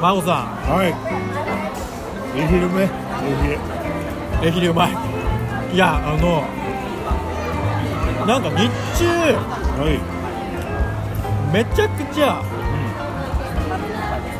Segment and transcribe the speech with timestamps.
[0.00, 0.94] 孫さはい。
[2.38, 2.82] えひるめ。
[2.82, 4.90] えんえひりうまい
[5.72, 6.44] いやあの
[8.26, 10.14] なんか日中はい。
[11.54, 12.42] めちゃくちゃ、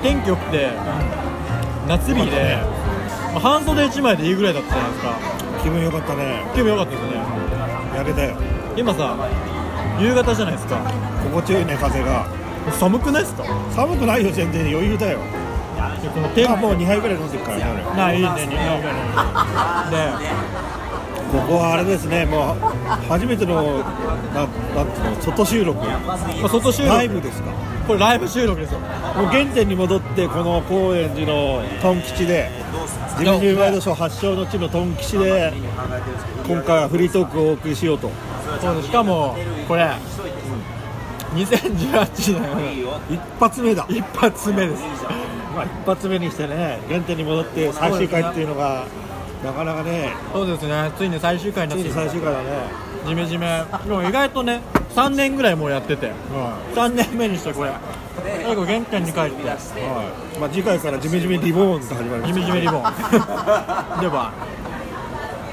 [0.03, 0.73] 天気良くて、
[1.87, 2.59] 夏日で、
[3.33, 5.15] まあ半袖1枚でいいぐらいだったじゃないですか。
[5.63, 6.43] 気分良かったね。
[6.55, 7.23] 気分良かったですね。
[7.95, 8.37] 焼けたよ。
[8.77, 9.17] 今さ
[10.01, 10.79] 夕方じゃないですか。
[11.23, 12.27] 心地よいね風が
[12.73, 13.45] 寒くないですか？
[13.71, 15.19] 寒くないよ全然余裕だよ。
[16.03, 18.45] でこの天あもう2杯ぐらい飲んでるからね俺ないいねい。
[18.45, 18.57] いね。
[19.91, 19.97] で
[21.33, 22.59] ここはあれですねもう
[23.09, 23.85] 初めてのな
[24.35, 25.79] なんていうの外収録。
[25.85, 25.95] ま
[26.45, 26.95] あ、外収録。
[26.95, 27.51] ライブですか？
[27.87, 28.81] これライブ収録ですよ。
[28.81, 28.87] も
[29.25, 32.51] う原点に戻ってこの高円寺のトン吉で
[33.19, 35.53] ジミジミワイドショー発祥の地のトン吉で
[36.47, 38.11] 今回はフリートークをお送りしようと。
[38.61, 39.91] そうですしかもこれ、
[41.35, 44.83] 2018年一発目だ、一発目です。
[45.55, 48.87] まあ、一発目にしてね原点に戻って最終回っていうのが
[49.45, 50.13] なかなかね。
[50.33, 50.91] そうですね。
[50.97, 52.49] ついに最終回につないってに最終回だね、
[53.07, 53.65] ジメジメ。
[53.87, 54.61] でも意外とね
[54.95, 56.09] 3年ぐらいもうやってて。
[56.09, 57.73] は3年目にしてこれ。
[58.43, 59.43] 最後原点に帰って。
[59.43, 59.55] いは
[60.37, 60.39] い。
[60.39, 62.83] まあ、次回からジメジメリボーンと始まりますジメジメリボン。
[64.01, 64.33] では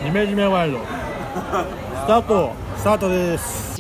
[0.04, 3.80] ジメジメワイルドスタートスタートです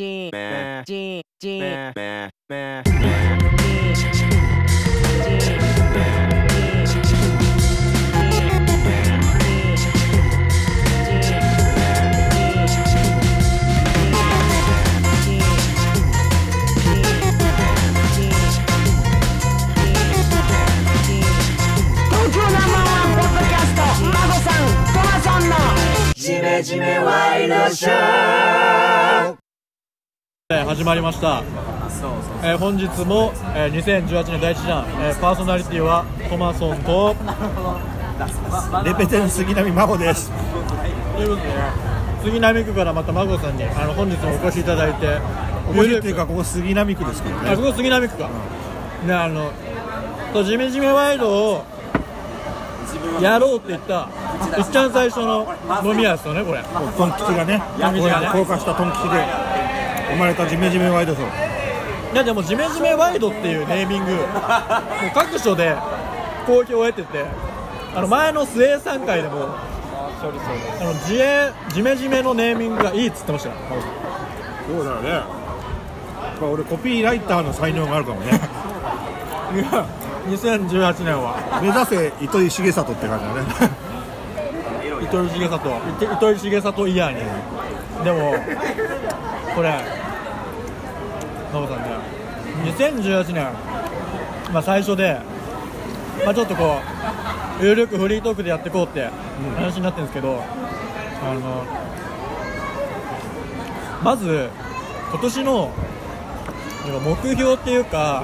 [30.72, 31.44] 始まりました。
[32.44, 37.14] えー本日も、えー2018年第一弾、えーパーソナリティはトマソンと
[38.86, 40.32] レペテン杉並真帆です。
[41.18, 41.56] ということでね
[42.24, 45.20] 杉並区からまた孫さんにあの本日もお越しいただいて
[45.74, 47.50] 面白いっていうかここ杉並区ですけどね。
[47.52, 48.30] あここ杉並区か、
[49.06, 49.52] ねあの
[50.32, 51.66] そうジメジメワイドを
[53.22, 54.08] やろうって言った
[54.58, 56.64] いっちゃん最初の飲み屋ですよねこれ。
[56.98, 57.62] トン吉がね
[58.22, 58.30] ね。
[58.32, 59.51] 高架したトン吉で
[60.12, 64.12] 生まれたジメジメワイドショーいやでもジメジメワイドっていうネーミング。
[64.12, 64.24] もう
[65.14, 65.76] 各所で
[66.46, 67.26] 好評を得てて
[67.96, 73.50] あの前の末3回でもあのジエジメジメのネーミングがいいっつってました。
[73.50, 73.56] よ
[74.68, 75.10] そうだよね。
[75.10, 78.28] やっぱ俺コピーライターの才能があるかもね。
[79.54, 79.86] いや
[80.28, 83.72] 2018年は目指せ糸井重里って感じだね。
[85.02, 85.70] 糸井重里。
[86.02, 87.20] 糸糸井重里イヤーに。
[88.04, 88.36] でも
[89.56, 90.01] これ
[91.54, 91.90] ノブさんね
[92.78, 93.48] 2018年、
[94.54, 95.20] まあ、最初で、
[96.26, 96.80] まあ、ちょっとこ
[97.62, 99.10] う有力フリートークでやっていこうって
[99.56, 100.42] 話になってるんですけど、
[101.24, 101.66] あの
[104.04, 104.50] まず
[105.12, 105.72] 今年の
[107.06, 108.24] 目標っていうか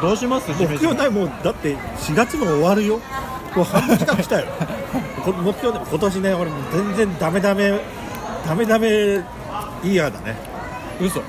[0.00, 0.50] どうします？
[0.50, 3.00] 目標ないもうだって4月も終わるよ。
[3.54, 4.46] もう半年近く来たよ。
[5.22, 7.78] こ目標ね今年ね俺全然ダメダメ
[8.46, 8.88] ダメダメ
[9.84, 10.36] イヤーだね。
[11.00, 11.20] 嘘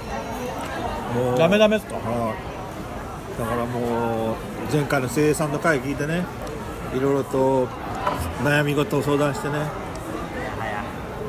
[1.16, 1.38] もう。
[1.38, 1.96] ダメダメっすか？
[1.96, 2.34] は
[3.38, 3.40] い。
[3.40, 4.36] だからもう
[4.72, 6.24] 前回の生産の会聞いてね
[6.96, 7.68] いろいろと
[8.44, 9.54] 悩み事を相談してね。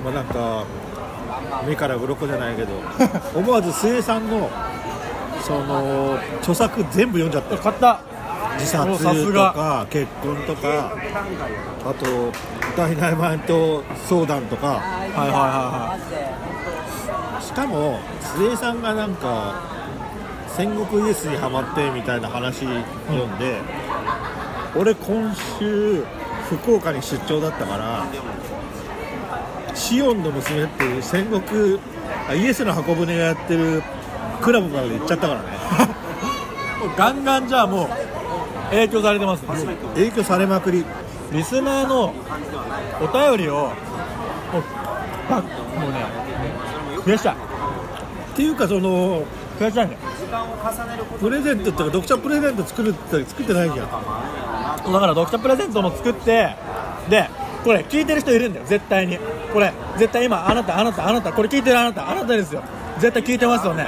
[0.04, 0.64] まあなんか
[1.66, 2.72] 目から鱗じゃないけど
[3.34, 4.50] 思わず生産の
[5.42, 8.00] その著作全部読んじゃった買った。
[8.58, 9.52] 自殺とが。
[9.52, 10.92] か結婚とか
[11.84, 12.30] あと
[12.76, 14.66] 大内マイと相談とか。
[14.66, 14.82] はいは
[15.26, 15.96] いはいは
[17.40, 17.42] い。
[17.42, 17.98] しかも
[18.36, 19.54] 末江さんがなんか
[20.56, 23.60] 戦国イエスにハマってみたいな話読んで、
[24.76, 26.04] 俺今週
[26.48, 28.06] 福岡に出張だったから
[29.74, 31.80] シオンの娘っていう戦国
[32.28, 33.82] あイエスの箱舟がやってる
[34.40, 35.48] クラブまで行っちゃったからね。
[36.96, 37.88] ガンガンじゃあもう
[38.70, 39.44] 影響されてます
[39.94, 40.84] 影響されまくり。
[41.32, 42.14] リスナーの
[43.00, 43.72] お便りをもう
[45.28, 45.48] ばも
[45.88, 46.06] うね
[47.04, 47.32] 増やした。
[47.32, 47.36] いっ
[48.36, 49.24] ていうかその
[49.58, 49.88] 増やしたい
[50.34, 53.86] ねプレゼントっていうか読者プレゼント作るって作ってないじゃん。
[53.86, 56.54] だから読者プレゼントも作って
[57.08, 57.28] で
[57.64, 59.18] これ聞いてる人いるんだよ絶対に。
[59.52, 62.62] これ絶対今あなたあなたあなたこれ聞いてるあなたあなたですよ。
[62.98, 63.86] 絶対聞いてますよね。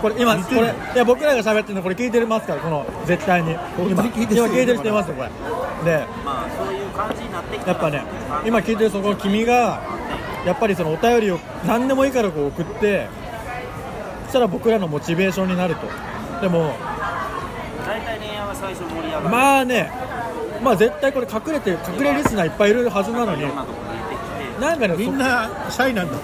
[0.00, 3.52] これ今これいや僕らが喋ってるのこれ聞いてますからこの絶対に。
[3.88, 4.34] 今聞いて
[4.66, 5.30] る人いますよこれ。
[5.84, 6.06] で
[7.66, 8.02] やっぱね
[8.44, 9.82] 今聞いてるそこ君が
[10.44, 13.08] やっぱりそのお便りを何でもいいからこう送って
[14.26, 15.86] そしたら僕らのモチベーションになると。
[16.40, 16.74] でも
[18.36, 19.28] 屋が最初盛り上がる。
[19.28, 19.90] まあね
[20.62, 23.42] まあ絶対これ隠れて隠れリスナーいっぱいいるはずなのに。
[24.60, 26.16] なんかねみんなシャイなんだ。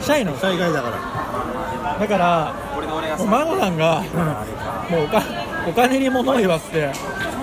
[0.00, 1.98] そシャイなのシャイ外だから。
[1.98, 4.02] だからこれで俺がもうマゴさんが
[4.90, 5.22] もうおか
[5.68, 6.90] お金に物を言わせて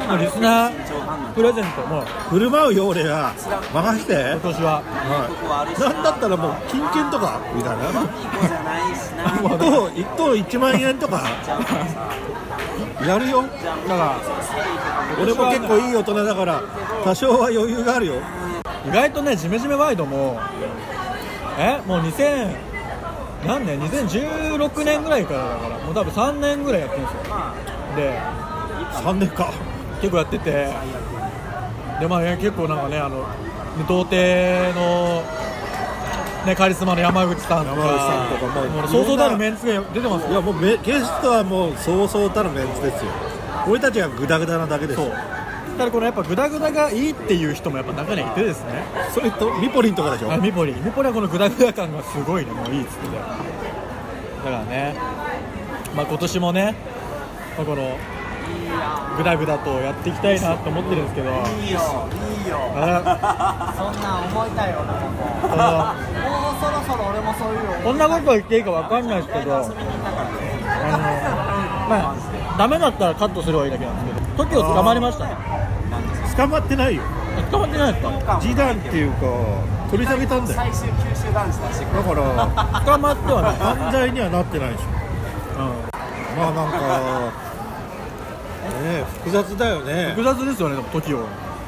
[0.07, 3.33] もうリスナープレゼントも振る舞うよ俺が
[3.73, 4.31] 任せて。
[4.31, 4.81] 今年は。
[4.81, 5.79] はい。
[5.79, 7.83] なんだったらもう金券とかみたいな。
[7.85, 9.25] いい子じゃないしな。
[9.35, 11.23] 1等一等1万円とか。
[13.05, 13.43] やるよ。
[13.43, 13.55] だか
[13.87, 14.17] ら
[15.21, 16.61] 俺も結構いい大人だから
[17.03, 18.15] 多少は余裕があるよ。
[18.85, 20.39] 意外とねジメジメワイドも
[21.59, 22.55] えもう2000
[23.45, 27.23] 何年？2016年ぐらいからだからもう多分3年ぐらいやってるんですよ。
[27.95, 28.19] で
[28.93, 29.51] 3年か
[30.01, 30.51] 結構やってて。
[31.99, 33.25] でまあ、ね、結構なんかねあの
[33.87, 35.23] 童貞の、
[36.45, 40.29] ね、カリスマの山口さんとかもそうそうたるメンツが出てますよ。
[40.29, 43.11] いやもうめゲストはもうそうそうたるメンツですよ。
[43.67, 45.01] 俺たちがグダグダなだけです。
[45.01, 45.11] よ
[45.77, 48.83] ただこのやっぱグダグダがいいっていう人もやっぱ中にはいてですね。
[49.11, 50.31] それとミポリンとかでしょ？
[50.31, 50.73] あミポリ。
[50.73, 52.51] ミポリはこのグダグダ感がすごいね。
[52.51, 53.17] もういいっつってて。
[53.17, 53.23] だ
[54.43, 54.95] からね。
[55.95, 56.75] まあ今年もね、
[57.57, 57.97] まあ、この
[59.17, 61.29] グダグダとやっていきたいなと思ってるんですけど。
[61.29, 61.33] い
[61.69, 61.79] いよ
[62.43, 65.59] いいよあそんなん思いたいよ俺ももう。
[65.59, 69.55] あもうそろそろ俺もそういうのこんなこと言っていいかわかんないですけど。
[69.55, 69.67] あの
[71.89, 72.15] まあ
[72.57, 74.61] ダメだったらカットすればいいだけなんですけど。
[74.61, 75.35] TOKIO 捕まりましたね。
[76.37, 77.01] 捕まってないよ。
[77.51, 78.39] 捕まってないですか？
[78.41, 79.25] 示談っていうか
[79.89, 80.59] 取り下げたんだよ。
[80.59, 81.79] 最終九州男子出し。
[81.79, 84.83] だから 捕まってはない、犯罪にはなってないでしょ。
[84.83, 84.87] う
[86.39, 87.26] まあなんか
[88.79, 90.13] ね複雑だよん、ね。
[90.15, 91.25] 複雑ですよねでも TOKIO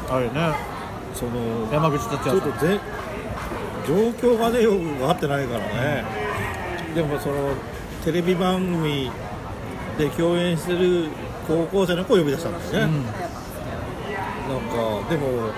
[0.10, 0.56] あれね。
[1.14, 2.80] その山口達也ちょっとぜ
[3.88, 6.06] 状況がねよく分かってないからね。
[6.96, 7.54] でもその
[8.04, 9.12] テレビ番組
[9.98, 11.10] で共演する
[11.48, 13.04] 高校生の子を呼び出したんだよね、うん。
[13.04, 13.14] なん
[15.04, 15.52] かでも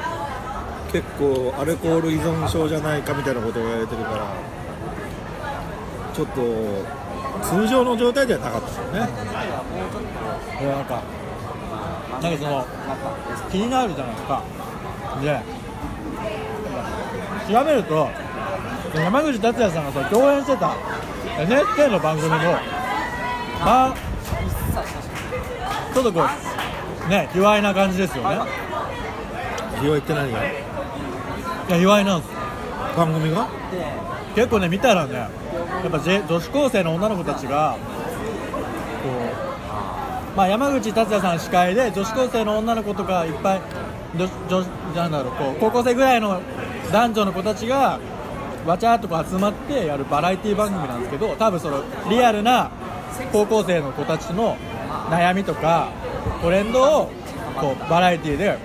[0.91, 4.33] 結構アルコール依存症じゃないかみたいなことを言われてるから
[6.13, 6.41] ちょっと
[7.43, 8.99] 通常の状態ではなかったですよね。
[10.59, 11.01] いやなんか
[12.21, 12.65] なんかその
[13.51, 14.43] 気になるじゃないですか。
[15.21, 15.41] で
[17.51, 18.09] 調べると
[18.95, 20.75] 山口達也さんがさ共演してた
[21.39, 22.59] NHK の番組もま
[23.63, 23.95] あ
[25.93, 28.39] ちょっとこうね卑猥な感じですよね。
[29.79, 30.45] ひよいって何が？
[30.45, 30.53] い
[31.69, 32.31] や卑猥なんです。
[32.31, 32.37] よ
[32.95, 33.47] 番組が？
[34.35, 35.29] 結構ね見たらねや
[35.87, 37.77] っぱ女女子高生の女の子たちが
[40.35, 43.61] まあ山口達也さん司会で女子高生の女の子とかいっぱい
[44.15, 46.41] 女女なんだろうこう高校生ぐらいの
[46.91, 47.99] 男女の子たちが
[48.65, 52.71] わちゃっとこう集まってやるバラエティ番組なんですけど多分そのリアルな
[53.31, 54.57] 高校生の子たちの
[55.09, 55.89] 悩みとか
[56.41, 57.11] トレンドを
[57.59, 58.57] こうバラエティで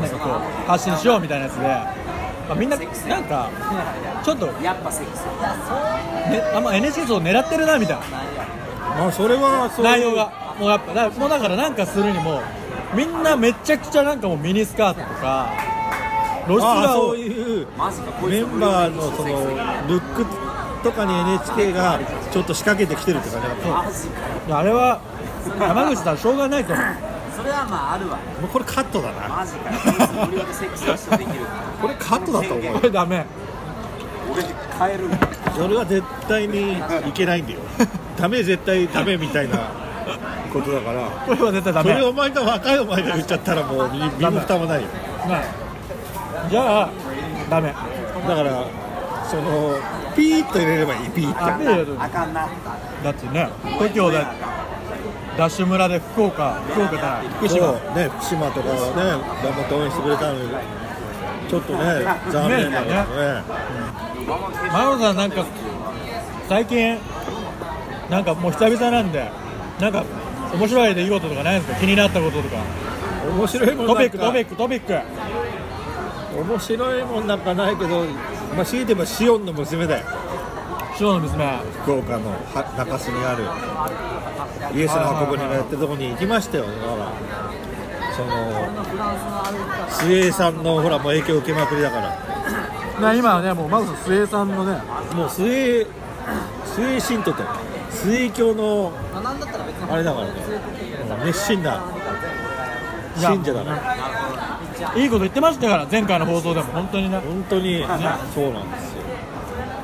[0.00, 3.50] なんかこう発信しようみたいなやつで、まあ、みんななんか
[4.24, 5.24] ちょっと、ね、やっぱセックス。
[6.54, 8.02] あんま NHK そう狙ってるなみたいな
[8.98, 12.40] まあそれはそう内容がもうやっぱだもうだからなんかするにも
[12.94, 15.52] みんなめちゃくちゃなんかもうミニスカートとか
[16.46, 17.18] 露出がそう
[18.28, 19.28] メンバーのその
[19.88, 20.24] ルック
[20.82, 21.98] とかに NHK が
[22.30, 25.00] ちょっと仕掛けてきてるって感じだったマジかいやあれは
[25.58, 26.86] 山口さんしょうがないと思う。
[27.36, 28.16] それはまああるわ。
[28.40, 29.44] もうこれカットだな。
[31.80, 33.26] これカットだと思うこれダメ。
[34.32, 35.08] 俺変える
[35.56, 36.72] それは絶対に
[37.08, 37.60] いけないんだよ。
[38.16, 39.58] ダメ絶対ダメみたいな
[40.52, 41.00] ことだから。
[41.26, 41.92] これは絶対ダメ。
[41.92, 44.88] それお前が若いお前が言っちゃったらもう身身も蓋もないよ。
[45.28, 45.44] ない。
[46.50, 46.88] じゃあ
[47.48, 47.74] ダメ。
[48.28, 48.50] だから
[49.30, 49.74] その
[50.14, 52.48] ピーッと入れればいいピーッあであかんな。
[53.02, 53.48] だってね
[53.78, 54.26] TOKIO で
[55.38, 58.74] ダッシュ村で福岡福岡から福と島ね福島とかね
[59.42, 60.40] 頑張って応援してくれたのに。
[61.48, 63.06] ちょっとね残念だけどね
[64.26, 65.44] マロさんなんか
[66.48, 66.98] 最近
[68.10, 69.30] なんかもう久々なんで
[69.80, 70.04] なんか
[70.54, 71.80] 面白い出来事とかないんですか？
[71.80, 72.56] 気になったこととか。
[73.26, 75.00] 面白いもんなんかトピックトピックトピック。
[76.36, 78.04] 面白いもんなんかないけど
[78.54, 80.06] まあ強いて言えばシオンの娘だよ。
[80.98, 81.44] 塩の娘
[81.82, 83.44] 福岡のは中洲にある
[84.78, 86.64] イエスの箱舟がやってるとこに行きましたよ。
[86.64, 87.12] だから
[88.16, 88.30] その
[89.90, 92.16] 末さんのほらもう影響受けまくりだから
[93.00, 94.80] まあ今はねもうマロさん末さんのね。
[95.14, 95.86] もう末
[96.64, 97.42] 末信徒と
[97.90, 100.32] 末教のまあれだからね。
[101.24, 101.82] 熱心な
[103.16, 104.94] 信者だから。
[104.96, 106.66] いいこと言ってましたから前回の放送でも。
[106.66, 107.18] 本当にね。
[107.18, 107.86] 本当にね
[108.34, 109.02] そうなんですよ。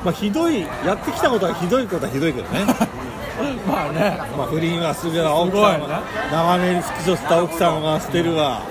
[0.03, 2.65] まあひどいやってきたことはひどいことはひどいけどね。
[3.67, 4.17] まあね。
[4.37, 5.93] まあ、不倫はするわ奥さんすごいね。
[5.93, 6.01] は
[6.31, 8.61] 長年好きとした奥さんは捨てるわ。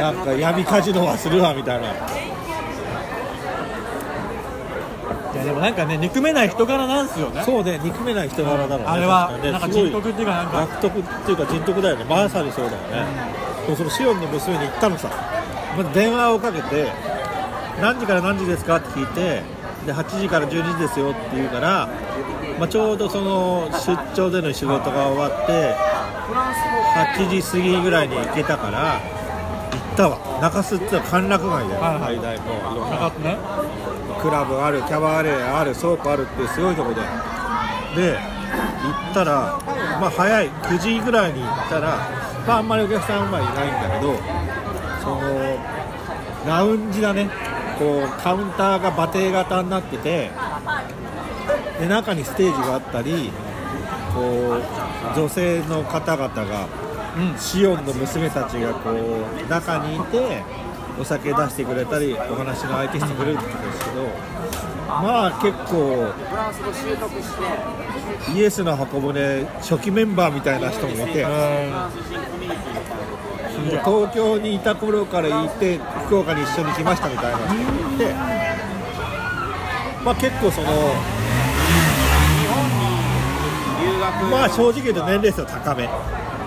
[0.00, 1.90] なんか闇カジノはするわみたいない
[5.36, 7.42] やでもなんかね憎めない人柄なんすよね。
[7.42, 8.84] そうね憎めない人柄だろうね。
[8.86, 10.62] あれはなんか人徳っていうかなんか。
[10.62, 12.04] 悪徳っていうか人徳だよね。
[12.04, 13.06] まさにそうだよね、
[13.64, 15.10] でもそのシオンの娘に言ったのさ。
[15.76, 16.88] まず電話をかけて
[17.80, 19.42] 何時から何時ですかって聞いて
[19.86, 21.88] で8時から12時ですよって言うから、
[22.58, 25.76] まあ、ちょうどその出張での仕事が終わって
[27.16, 29.17] 8時過ぎぐらいに行けたから行
[29.78, 30.18] ったわ。
[30.40, 32.16] 中洲ってのは歓楽街だよ、はいはい。
[32.16, 33.10] 最大のいろんな
[34.20, 37.00] クラブあるキャバレーある倉庫あるっていうすごいとこで。
[37.96, 39.58] で行ったら
[40.00, 40.50] まあ早い。
[40.50, 41.96] 9時ぐらいに行ったら
[42.46, 44.18] まああんまりお客さんはいないんだけど
[45.02, 45.58] その
[46.46, 47.30] ラウンジだね。
[47.78, 50.32] こうカウンターが馬蹄型になってて
[51.78, 53.30] で中にステージがあったり
[54.12, 54.62] こう
[55.14, 56.87] 女性の方々がうん
[57.36, 60.42] シオンの娘たちがこう中にいて
[61.00, 64.02] お酒出してくれたりお話の相手してくれるんですけど
[64.88, 66.12] まあ結構
[68.34, 71.30] イエスの箱舟初期メンバーみたいな人もいてうん
[73.68, 78.14] 東京にいた頃からいて福岡に一緒に来ましたみたいな人もいて
[80.04, 80.68] まあ結構その
[84.30, 85.88] まあ正直言うと年齢層高め。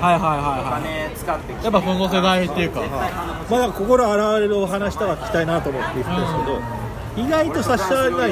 [0.01, 1.61] はいはいはいは金使ってきて。
[1.61, 6.33] いやっぱその世代っていうかまあなんか心洗われるお話とか聞きたいなと思って言ってたんです
[7.15, 8.31] けど、意外と差し障りない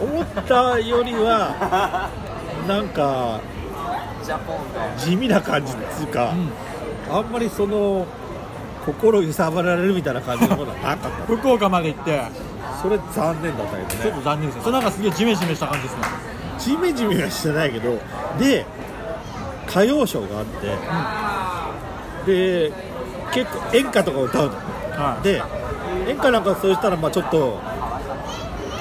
[0.00, 2.10] 思ったよりは
[2.68, 3.40] なんか
[4.22, 6.34] ジャポンで地味な感じっていうか、
[7.10, 8.06] あんまりその
[8.84, 12.18] 心揺さぶられるみたいな感じのものはなかっ福岡まで行って。
[12.18, 12.30] た
[12.82, 14.62] それ残念だったけちょっと残念ですね。
[14.62, 16.02] それなんかすげえジメジメした感じですね。
[16.58, 17.98] ジメジメはしてないけど
[18.38, 18.66] で
[19.76, 20.46] 歌謡ショーがあっ
[22.24, 22.72] て、で
[23.34, 24.52] 結構演歌とか歌うの。
[24.96, 25.42] はで
[26.08, 27.60] 演歌なんかそうしたらまあちょっと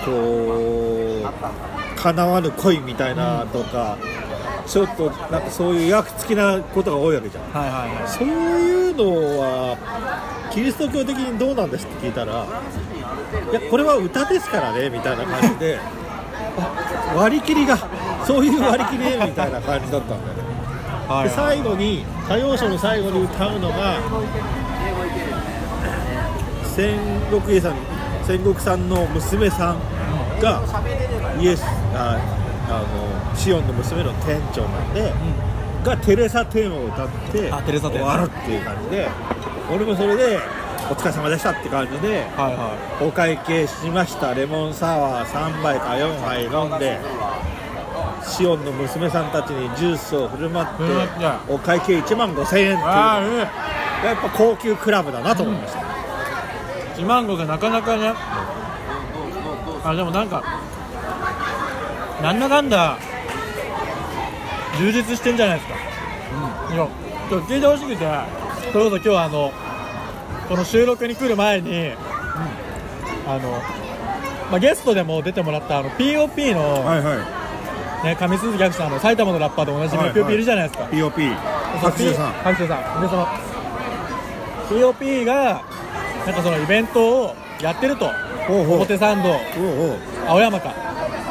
[0.05, 3.97] こう叶わぬ恋みたいなとか、
[4.65, 7.43] ちょっとなんかそういう役付きなことが多いわけじゃん。
[7.43, 8.07] いはいはいはい。
[8.07, 9.03] そういうの
[9.41, 12.45] はキリスト教的にどうなんですって聞いたら
[13.51, 15.77] いやこれは歌ですからねみたいな感じで
[16.57, 17.77] あ割り切りが
[18.25, 20.44] そういう割り切りねみたいな感じだったんだよね
[21.23, 23.99] で最後に歌謡ショーの最後に歌うのが
[26.63, 26.97] 戦
[27.29, 27.75] 国家さん
[28.25, 29.79] 戦国さんの娘さん
[30.41, 30.63] が
[31.39, 32.17] イエスあ
[32.67, 32.79] あ
[33.31, 35.13] のシオンの娘の店長なんで、
[35.83, 39.07] がテレサ・テンを歌ってあテレサ終わるっていう感じで
[39.71, 40.39] 俺もそれで
[40.89, 44.33] お疲れ様でしたって感じではいはお会計しました。
[44.33, 46.99] レモンサワー3杯か4杯飲んで
[48.23, 50.73] シオンの娘さんたちにジュースを振る舞って
[51.47, 53.47] お会計1万5000円っていう。
[54.05, 55.79] やっぱ高級クラブだなと思いました、
[56.95, 58.13] 1万5千なかなかね。
[59.83, 60.43] あでもなんか
[62.21, 62.97] なんだかんだ
[64.77, 65.75] 充実してんじゃないですか。
[66.75, 66.87] いや
[67.29, 68.05] ちょっと聞いてほしくて
[68.71, 69.51] それこそ今日あの
[70.49, 71.93] この収録に来る前に、
[73.27, 73.49] あの、
[74.51, 77.44] まあ、ゲストでも出てもらったあの POP の、はいはい
[78.05, 80.37] ね、上鈴木亜紀さんの埼玉のラッパーでおなじみの POP い。
[80.37, 81.21] るじゃないですか、POP
[81.81, 82.31] 白州さん。
[82.33, 83.01] 白州さん。
[83.01, 83.27] でその
[84.69, 85.63] POP が
[86.25, 88.11] なんかそのイベントをやってると。
[88.47, 88.75] ほうほう。
[88.77, 89.29] 表参道。
[89.29, 89.97] おうおう。
[90.27, 90.71] 青山か。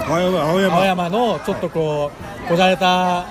[0.09, 0.43] 青山。
[0.51, 0.77] 青山。
[0.77, 2.11] 青山のちょっとこ
[2.45, 3.21] うこじゃれた。
[3.21, 3.27] あ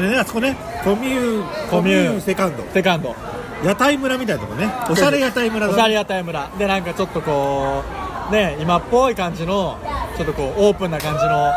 [0.00, 0.56] れねあそこね。
[0.84, 2.16] コミューコミュー。
[2.18, 2.62] ンセカンド。
[2.72, 3.16] セカンド。
[3.64, 4.72] 屋台村みたいなとこね。
[4.88, 6.48] おしゃれ屋台村だおしゃれ屋台村。
[6.56, 7.82] でなんかちょっとこ
[8.30, 9.76] うね今っぽい感じの
[10.16, 11.52] ちょっとこうオープンな感じの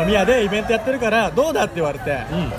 [0.00, 2.10] 飲み屋でイベントやってるからどうだって言われて。
[2.30, 2.52] うん。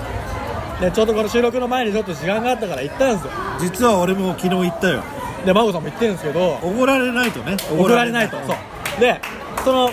[0.82, 3.32] でちょうどこの収録の前にちょっと時間があったから行ったんですよ。
[3.60, 5.04] 実は俺も昨日行ったよ。
[5.46, 7.58] で真帆さんも言ってるんですけどおごられないとね。
[7.72, 9.00] 怒られないとそう。
[9.00, 9.20] で
[9.64, 9.92] その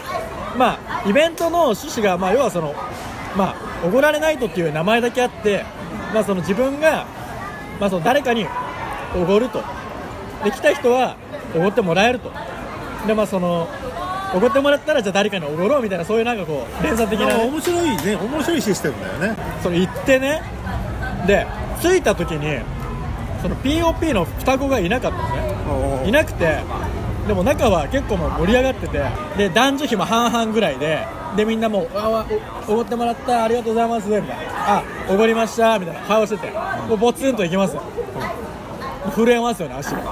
[0.56, 2.74] まあイベントの趣旨がまあ要はその
[3.36, 5.64] まあおごられないとっていう名前だけあって
[6.14, 7.06] まあその自分が
[7.80, 8.46] まあその誰かに
[9.14, 9.62] おごると。
[10.44, 11.16] で来た人は
[11.54, 12.30] おごってもらえると。
[13.06, 13.68] でまあその
[14.34, 19.36] おごってもらったらじゃあ誰かにおごろうみたいなそういうなんかこう連鎖的な、ね、あ面白いね面白いシステムだよね。
[19.62, 20.42] その行ってね。
[21.26, 21.46] で
[21.80, 22.62] 着いた時に
[23.42, 26.08] その POP の双子がいなかったのね。
[26.08, 26.58] いなくて
[27.26, 29.04] でも中は結構もう盛り上がってて
[29.36, 31.06] で男女比も半々ぐらいで
[31.36, 32.26] でみんなもう「あわ
[32.68, 34.34] おおごってもらったありがとうございます」みたいな
[34.78, 36.52] 「あおごりました」みたいな顔してて
[36.88, 37.82] もうボツンといきますよ。
[39.14, 40.02] 震えますよね足が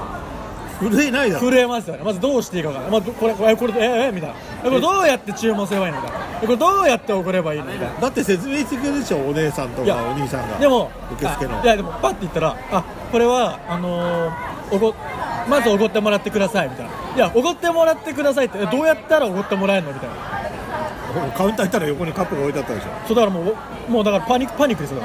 [0.81, 1.51] 震えないだろ。
[1.51, 2.03] 震えますよね。
[2.05, 4.37] まずどうしていいか分からない、まあ、どこれこれこれえええみたいな。
[4.65, 6.27] えこれどうやって注文すればいいのみたいな。
[6.41, 8.01] これどうやって怒ればいいのみたいな。
[8.01, 10.59] だって説明してくれるでしょお姉さんとかお兄さんが。
[10.59, 11.61] でも受付の。
[11.61, 14.95] あいやでもパッて言ったらあこれはあのーおご
[15.49, 16.93] まずおごってもらってくださいみたいな。
[17.15, 20.17] いやおごってもらってくださいってえどうやったらおごってもらえるのみたいな。
[21.37, 22.87] カウンター行ったら横にカップが置いてあったでしょ。
[23.07, 23.53] そうだからも
[23.89, 25.01] うもうだからパニックパニックですよ。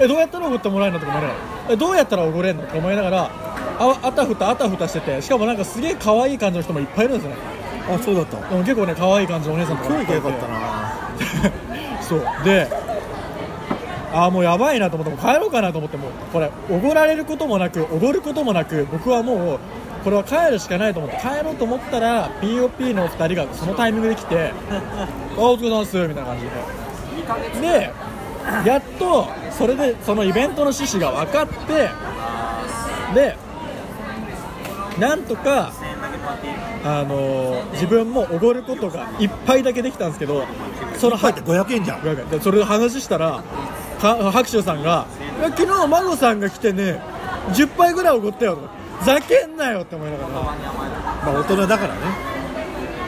[0.00, 3.30] えどうやったらおごってもらえるのとか思いながらえどうやったらおごれるのと思いながら
[3.78, 7.36] ああたふたあたふたしててしかもなんかすげえ可愛い感じの人もいっぱいいるんですよね。
[7.90, 8.36] あそうだった。
[8.48, 10.40] でも結構ね可愛い感じのお姉さんとか今日いっぱいい行けばよ。
[10.40, 12.44] かてったなそう。
[12.44, 12.68] で
[14.12, 19.58] ああもうやばいなと思ってもう帰ろうかなと思ってもうこれおごられることもなくおごることもなく僕はもう
[20.02, 24.52] これは帰るしかないと思って帰ろうと思ったら POP の2人がそのタイミングで来て
[25.36, 26.50] 「あお疲れ様です」みたいな感じで。
[27.60, 27.92] で
[28.64, 31.90] やっとそれでそのイベントの趣旨が分かって
[33.14, 33.36] で
[34.98, 35.72] なんとか
[36.84, 40.44] あの自分もおごることが一杯だけできたんですけど
[40.96, 42.30] その入って500円じゃん。
[42.30, 43.42] でそれで話したら
[44.00, 45.06] か白秋さんが
[45.38, 47.00] 「いや昨日孫さんが来てね
[47.52, 48.62] 10杯ぐらいおごったよ」と。
[48.62, 48.68] か
[49.00, 50.28] 「ふざけんなよ」って思いながら。
[50.28, 50.56] ま
[51.26, 52.00] あ大人だからね。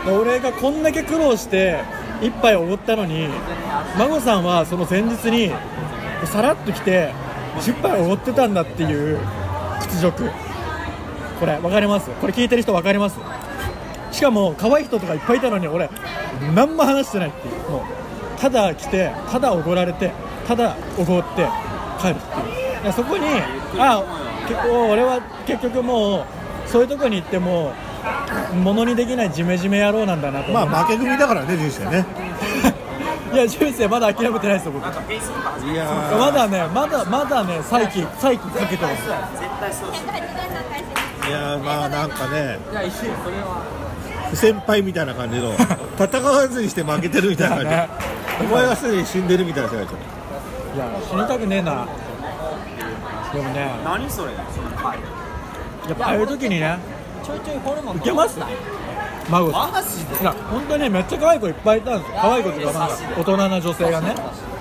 [0.05, 1.83] で俺がこんだけ苦労して
[2.21, 3.29] 1杯おごったのに
[3.99, 5.53] 孫さんはその前日に
[6.25, 7.13] さらっと来て
[7.61, 9.19] 10杯おごってたんだっていう
[9.81, 10.31] 屈辱
[11.41, 12.11] これ分かります？
[12.21, 13.19] これ聞いてる人分かります？
[14.13, 15.89] しかも可愛い人とかいっぱいいたのに俺
[16.55, 17.71] 何も話してないっていう。
[17.71, 17.81] もう
[18.41, 20.11] ただ来てただおごられて
[20.47, 21.47] ただおごって
[22.01, 22.83] 帰るっていう。
[22.83, 23.25] いやそこに
[23.79, 24.03] あ
[24.49, 26.25] 結構俺は結局もう
[26.67, 27.73] そういうとこに行っても
[28.63, 30.53] ものにできないジメジメ野郎なんだなと。
[30.53, 32.05] まあ負け組だからね人生ね。
[33.33, 34.85] いや人生まだ諦めてないですよ僕。
[35.71, 35.85] いや
[36.19, 39.05] まだねまだまだね再起再起かけてます
[41.31, 42.59] いやまあなんかね。
[44.31, 45.53] 不 先輩みたいな感じの
[45.99, 47.89] 戦わずにして負けてるみたいな感じ、ね
[48.41, 49.93] お前はすでに死んでるみたいな世界じ
[50.77, 51.87] いや死にたくねえな。
[53.33, 53.71] でもね。
[53.85, 54.33] 何それ？
[54.55, 54.99] その回
[55.89, 56.79] やっぱああいう時にね。
[57.25, 58.39] ちょいちょいホルモンいけます
[59.29, 60.23] 孫さんマジで？
[60.23, 62.19] いや本当にねめっちゃ可愛い子いっぱいいたんですよ。
[62.21, 64.15] 可愛い子っていうかまあ大人な女性がね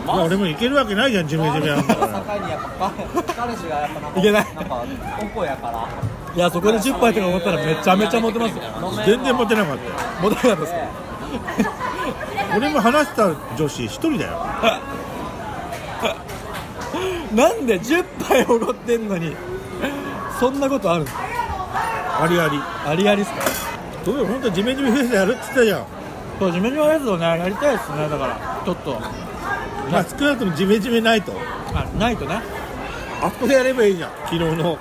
[0.09, 2.91] ゃんいや俺もいけるわけないじゃんジメジメなんだから境にやっぱ
[3.35, 4.83] 彼氏がやっぱなんかいけないなんか
[5.21, 5.87] おこやから
[6.35, 8.63] いやそこで10杯とか思ったらめちゃめちゃモテますよ
[9.05, 9.91] 全然モテなかったよ
[10.21, 10.79] モテなかったですか
[12.57, 14.31] 俺も話した女子一人だよ
[17.33, 19.35] なんで10杯おごってんのに
[20.39, 21.23] そんなことあるんですか
[22.23, 23.37] ありありありありっすか
[24.05, 25.85] どうよ本当ジメジメフェスやるって言ったじゃん
[26.39, 28.97] そうジメジメフェスをねやりたいですねだからちょっと
[29.91, 31.33] まあ少なくともジメジメないと。
[31.73, 32.41] あないとね。
[33.21, 34.11] あそこでやればいいじゃん。
[34.25, 34.77] 昨日の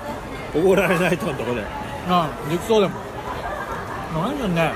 [0.54, 1.62] おごられないとのとこで。
[2.08, 2.94] あできそうでも
[4.14, 4.72] 何でしょうね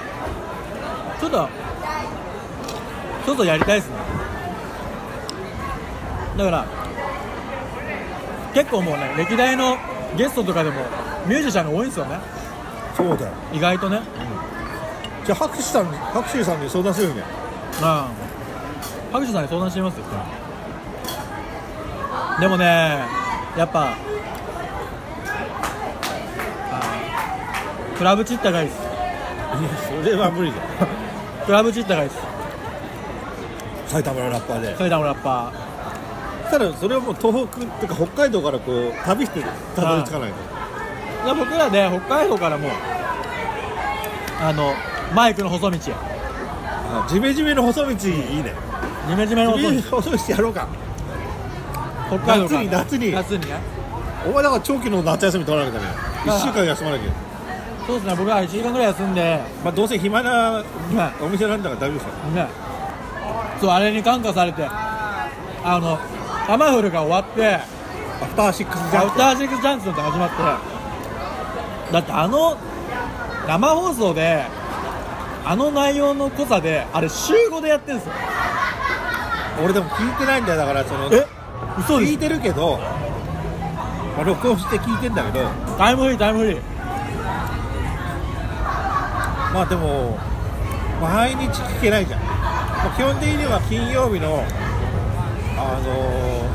[1.21, 1.49] ちょっと
[3.25, 3.97] ちょっとやりたいですね。
[6.37, 6.66] だから
[8.55, 9.77] 結構もうね歴代の
[10.16, 10.77] ゲストとかでも
[11.27, 12.18] ミュージシャンが多いんですよね。
[12.97, 13.33] そうだよ。
[13.53, 14.01] 意外とね。
[15.25, 17.23] じゃあ白手さん白手さんに相談するよね
[17.81, 18.32] ああ
[19.12, 20.05] 白書さんに相談してみますよ
[22.40, 22.64] でもね
[23.57, 23.94] やっぱ
[26.70, 28.81] あクラブチッタがいいです。
[28.81, 30.62] いやそれは無理だよ
[31.44, 32.22] クラブチッタがいいです。
[33.88, 34.77] 埼玉のラッパーで。
[34.77, 35.53] それでもラッパ
[36.51, 39.40] ただそれはもう東北っていうか北海道からこう旅して
[39.77, 40.35] たどり着かないと。
[41.22, 41.29] ーい。
[41.29, 42.70] や僕らで北海道からもう
[44.42, 44.72] あの
[45.14, 45.94] マイクの細道へ。
[46.94, 47.96] あジメジメの細道いい
[48.42, 48.55] ね
[49.09, 50.69] ジメジメのジメジメ細道の細道やろうか。
[52.09, 53.12] 北海道夏に夏に。
[53.12, 53.47] 夏にね。
[54.27, 57.12] お前だから長期の夏休み取らなきゃダメよ1週間休まなきゃ。
[57.87, 58.15] そうですね。
[58.17, 59.41] 僕は1時間ぐらい休んで。
[59.65, 62.49] まあどうせ暇なはいお店なんだから大丈夫ですよね。
[63.61, 64.65] そうあれに感化されて。
[64.65, 65.99] あの
[66.47, 67.83] タマフルが終わって。
[68.23, 70.37] アフターシックスジャンアフターシックスジャンクって始まって。
[71.93, 72.57] だってあの
[73.49, 74.45] 生放送で
[75.45, 78.15] あの内容の濃さであれ週5でやってるんですよ。
[78.15, 78.21] プ
[79.62, 81.27] 俺でも聞いてないんだよだからそのえ？
[81.79, 82.12] 嘘です。
[82.12, 82.79] 聞いてるけど、
[84.17, 85.49] まあ、録音して聞いてんだけど。
[85.77, 86.61] タイムフリータイムフリー。
[89.55, 90.19] まあでも
[91.01, 92.27] 毎日聞けないじゃん、ま
[92.87, 94.45] あ、基本的には金曜日の
[95.59, 96.53] あのー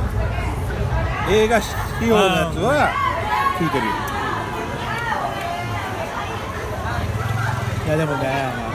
[1.29, 1.75] 映画仕
[2.07, 2.89] 様のやつは
[3.59, 3.91] 聞いてるよ。
[7.85, 8.66] いやでもね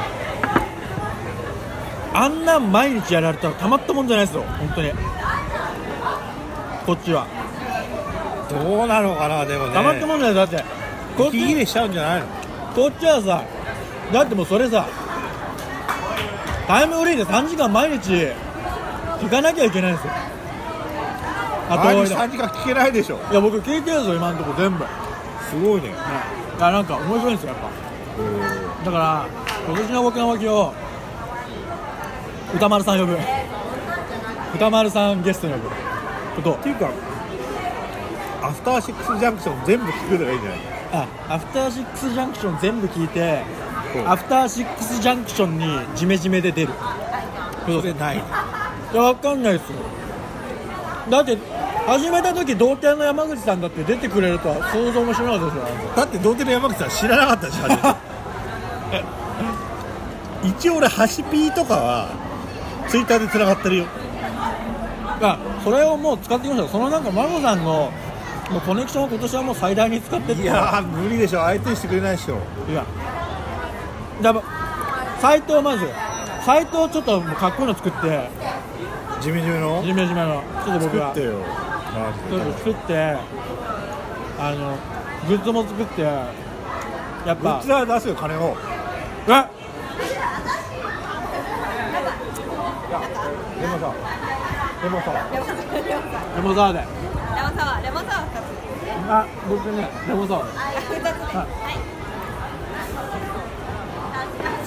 [2.15, 4.43] あんなん毎日やられたらたまったもんじゃないですよ。
[4.43, 4.93] 本当に。
[6.87, 7.27] こっちは。
[8.51, 9.73] どうなのかなでもね。
[9.73, 10.65] たまったもんじゃないだって。
[11.17, 12.27] こっち息切れしちゃうんじゃないの？
[12.75, 13.45] こっちはさ
[14.13, 14.87] だってもうそれさ
[16.67, 18.29] タイムフリーで3時間毎日
[19.23, 20.13] 行かなきゃいけないんですよ。
[21.71, 23.19] あと毎い日3時間聞けないでしょ。
[23.33, 24.85] や僕聞いてるんですよ今のところ全部。
[25.51, 25.89] すごいね。
[25.89, 28.85] いやなんか面白いんですよやっぱ。
[28.85, 29.27] だから
[29.67, 30.82] 今年の僕の目標
[32.55, 33.19] 歌丸さん呼ぶ。
[34.55, 35.69] 歌丸さんゲストに呼ぶ。
[36.37, 36.91] ことっていうか
[38.43, 40.59] アフターシックスジャンクション全部聞くのがいいんじゃない？
[40.93, 43.43] あアフターシックスジャンクション全部聞いて
[44.07, 46.73] アフターシックスジャンクションにジメジメで出る。
[47.67, 48.17] それない。
[48.17, 48.21] い
[48.95, 49.79] やわかんないですよ。
[51.11, 51.37] だって
[51.87, 55.65] 始めた時童貞の山口さんだって出てくれるとは想像もしなかったですよ。
[55.97, 57.77] だって童貞の山口さん知らなかったし初め
[59.01, 59.05] て
[60.49, 62.09] 一応俺ハシピーとかは
[62.89, 63.87] ツイッターで繋がってるよ。
[65.25, 66.63] あそれをもう使ってきました。
[66.65, 67.93] よそのなんか孫さんの
[68.51, 71.41] もうコネクションを今年はもう最大に使ってっていやー無理でしょ。
[71.41, 72.39] 相手にしてくれないでしょ。
[72.69, 72.85] いや。
[74.23, 74.43] やっぱ
[75.21, 75.87] サイトをまず
[76.45, 78.29] サイトをちょっともうかっこいいの作って。
[79.21, 79.83] ジメジメの？
[79.85, 80.43] ジメジメの。
[80.65, 81.39] ちょっと僕が作ってよ。
[81.39, 83.17] マちょっと作って
[84.39, 84.77] あの
[85.29, 86.33] グッズも作ってや
[87.33, 87.37] っぱ。
[87.37, 88.57] グッズは出すよ金を。
[89.29, 89.62] え？
[93.63, 93.95] でもさ
[94.83, 95.13] でもさ
[96.35, 96.73] レモンサワー。
[96.73, 96.85] でレ
[97.43, 98.27] モンサワーレモンサワー。
[98.27, 100.49] 2つあ僕ねレモンサワー。
[100.49, 101.37] あ2つではい。
[101.37, 101.47] はい。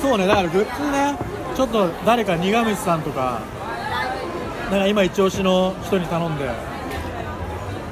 [0.01, 1.17] そうねだからグッズね
[1.55, 3.41] ちょっと誰か苦虫さんとか
[4.71, 6.49] なんか今一押しの人に頼んで。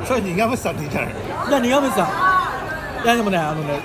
[0.06, 1.14] それ苦虫さんでいいんじゃない
[1.50, 2.08] じゃあ苦虫さん。
[3.04, 3.82] いやでもねあのね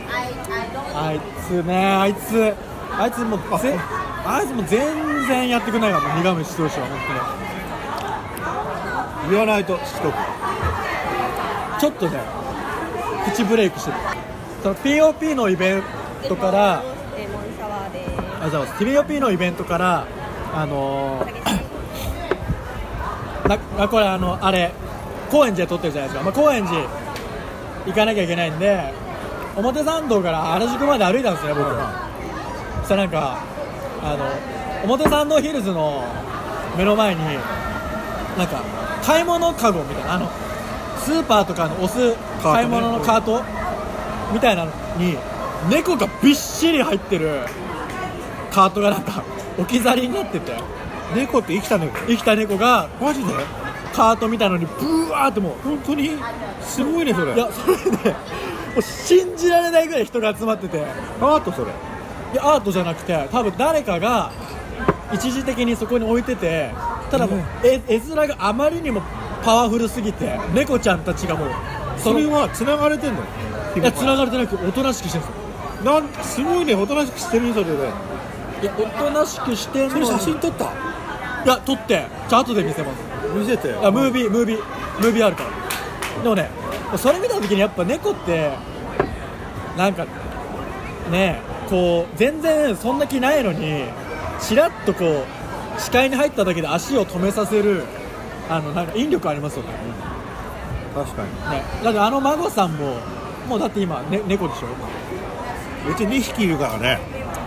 [0.95, 1.97] あいつね。
[1.97, 2.55] あいつ
[2.97, 3.25] あいつ。
[3.25, 3.77] もうぜ
[4.25, 6.99] あいつもう全然やってくれないからもう苦虫としては本
[9.31, 10.14] 言わないとしつこく。
[11.81, 12.19] ちょっとね
[13.33, 13.97] 口ブレイクしてる。
[14.62, 15.83] その POP のイベン
[16.29, 20.07] トからありがとうございます POP のイベントから
[20.55, 21.49] あのー
[23.49, 24.73] なあこれあのあれ
[25.31, 26.87] 高円寺で撮ってるじゃないですか、まあ、高円寺
[27.87, 28.93] 行かなきゃいけないんで
[29.57, 33.38] 表参道から原宿まで歩いたんですね僕そしたらなんか
[34.03, 36.05] あの表参道ヒルズの
[36.77, 38.62] 目の前になんか
[39.03, 40.31] 買い物カゴみたいなあの
[40.99, 43.43] スーパーとかの押す買い物のカート
[44.33, 45.17] みたいなのに
[45.71, 47.41] 猫がびっしり入ってる
[48.53, 49.25] カートがなんか
[49.59, 50.53] 置き去りになってて
[51.14, 53.33] 猫って生きた猫生きた猫がマジで？
[53.95, 56.11] カートみたいのにブワーってもう本当に
[56.61, 58.17] すごいねそれいやそれでも
[58.79, 60.85] う信じられないぐらい人が集まってて
[61.21, 61.73] アートそれ。
[62.33, 64.31] いやアートじゃなくて多分誰かが
[65.12, 66.71] 一時的にそこに置いてて
[67.11, 69.03] ただもう、絵絵面があまりにも
[69.42, 71.49] パワフルすぎて猫ちゃんたちがもう
[71.99, 73.23] それのは繋がれてんの？
[73.77, 75.92] いや繋がれてなくおとなしくしてるんですよ。
[75.92, 77.73] なんすごいねおとなしくしてるそれで
[78.62, 80.07] いやおとなしくしてんのに。
[80.07, 80.64] それ写真撮った？
[80.64, 80.68] い
[81.47, 82.07] や撮って。
[82.29, 83.01] じゃあ後で見せます。
[83.35, 84.59] 見せていやムービームービー
[85.01, 86.23] ムービーあるから。
[86.23, 86.51] でもね
[86.97, 88.53] それ見た時にやっぱ猫って
[89.77, 90.07] なんか
[91.11, 91.40] ね
[91.71, 93.85] こう全然そんな気ないのに
[94.40, 95.24] ちらっとこ
[95.77, 97.85] う視界に入っただけで足を止めさせる
[98.48, 99.68] あのなんか引力ありますよね
[100.94, 102.96] 確かにねだってあの孫さんも
[103.48, 104.68] もうだって今、ね、猫でしょ？
[105.90, 106.98] うち2匹いるからね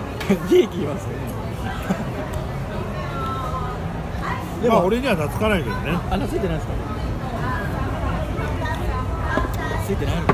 [0.49, 1.15] 利益いますよね
[4.63, 6.73] でも、まあ俺には懐かないけどねあ、ついてないですか？
[9.85, 10.33] ついてないのか。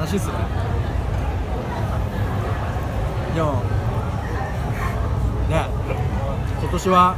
[0.00, 0.32] 悲しいっすね。
[3.34, 3.62] でも。
[6.70, 6.72] ね。
[6.72, 7.16] 今年は。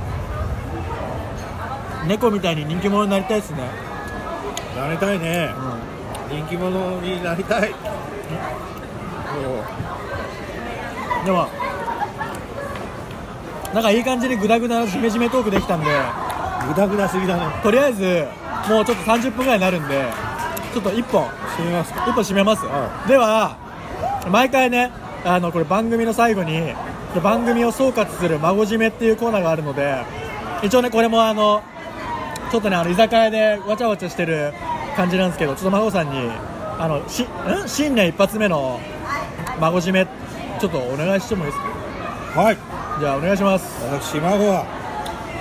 [2.07, 3.59] 猫みたいに人気者になりたいですね。
[4.77, 5.51] なりたいね
[6.31, 7.75] う人気者になりたい。
[11.25, 11.49] でも。
[13.73, 15.87] なんかいい感じにグダグダなジメジメトークできたんで。
[15.87, 18.27] うグダグダすぎだねとりあえず。
[18.69, 20.11] もうちょっと30分ぐらいになるんで。
[20.73, 21.43] ちょっと一本。
[21.53, 23.57] 閉めますか一本締めます、はでは
[24.31, 24.91] 毎回ね
[25.25, 26.75] あのこれ番組の最後に
[27.21, 30.03] 番組を総括する「孫締め」っていうコーナーがあるので
[30.63, 31.63] 一応ねこれもあの
[32.51, 34.53] ちょっとねあの居酒屋でわちゃわちゃしてる
[34.97, 36.31] 感じなんですけどちょっと孫さんに
[36.79, 37.27] あのしん？
[37.69, 38.81] 新年一発目の
[39.61, 40.07] 孫締め
[40.59, 41.63] ちょっとお願いしてもいいです
[42.35, 42.41] か？
[42.43, 42.57] はい。
[43.01, 43.83] じゃあお願いします。
[43.85, 44.65] 私孫は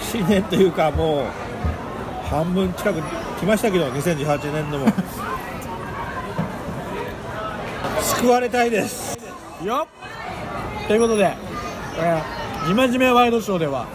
[0.02, 1.26] 新年というかもう
[2.30, 3.02] 半分近く
[3.40, 4.88] 来ましたけど2018年度も。
[8.02, 9.18] 救われたいです。
[9.64, 9.88] よ
[10.84, 10.88] っ。
[10.88, 11.34] ということで、
[11.98, 13.88] えー、じめじめワイドショーでは、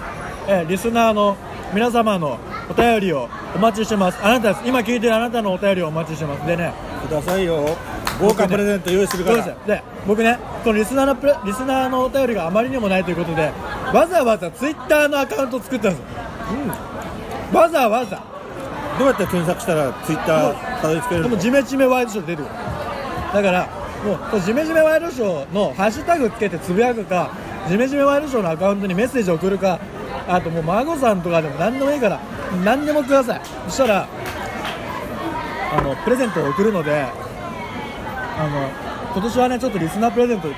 [0.48, 1.36] えーリスナーの
[1.74, 2.38] 皆様の
[2.70, 4.18] お便りをお待ちしてます。
[4.22, 4.62] あなたです。
[4.64, 6.46] 今聞いてるあなたのお便りをお待ちしてます。
[6.46, 6.72] でね
[7.06, 7.76] くださいよ。
[8.20, 13.52] 豪華プレゼント用意するかそうで僕ねこのリスナーのプレリスナーのお便りがあまりにもないということで
[13.92, 16.00] わざわざツイッターのアカウント作ったんです。
[16.00, 16.06] よ、
[17.52, 18.22] わざわざ。
[18.98, 21.28] どうやって検索したらツイッターたどり着けるの？
[21.28, 22.42] でもジメジメワイドショー出る。
[22.44, 22.48] よ
[23.34, 23.68] だから
[24.04, 27.30] もうジメジメワイドショーのハッシュタグつけてつぶやくか
[27.68, 29.78] ジメジメワイドショーのアカウントにメッセージ送るか。
[30.28, 32.20] あともう孫さんとかでも何でもいいから。
[32.64, 33.40] 何でもください。
[33.68, 34.08] そしたら
[35.76, 37.04] あのプレゼントを送るので
[38.38, 38.68] あの
[39.12, 40.48] 今年はねちょっとリスナープレゼント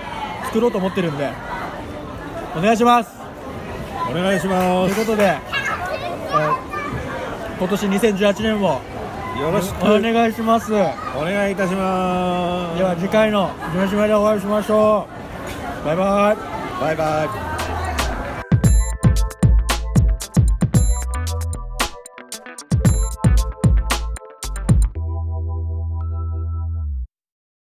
[0.45, 1.31] 作ろうと思ってるんで
[2.57, 3.11] お願いします。
[4.11, 6.69] お願いしまということで、えー
[7.59, 8.81] 今年2018年も
[9.35, 9.85] すよろしく。
[9.85, 10.73] お願いします。
[10.73, 10.77] お
[11.23, 12.79] 願いいたします。
[12.79, 15.09] では次回の「ジメジメ」でお会いしましょ
[15.83, 15.87] う。
[15.87, 17.48] バイバイバイバイ